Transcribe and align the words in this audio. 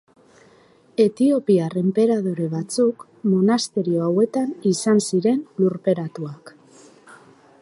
Etiopiar 1.03 1.75
enperadore 1.81 2.47
batzuk 2.55 3.07
monasterio 3.35 4.03
hauetan 4.09 4.51
izan 4.75 5.07
ziren 5.09 5.49
lurperatuak. 5.63 6.57